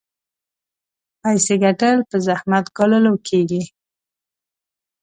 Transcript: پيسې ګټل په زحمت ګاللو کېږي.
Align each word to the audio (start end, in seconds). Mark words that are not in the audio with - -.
پيسې 1.21 1.53
ګټل 1.63 1.97
په 2.09 2.17
زحمت 2.27 2.65
ګاللو 2.77 3.13
کېږي. 3.27 3.61